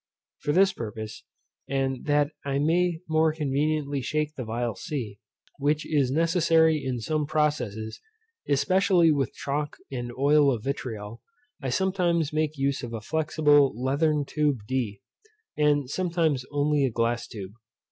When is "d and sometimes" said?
14.67-16.45